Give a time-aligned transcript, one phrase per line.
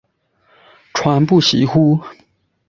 [0.95, 1.99] 传不习乎？